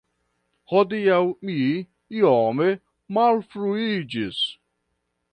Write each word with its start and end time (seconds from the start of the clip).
Hodiaŭ 0.71 1.17
mi 1.49 1.57
iome 2.21 2.69
malfruiĝis. 3.17 4.41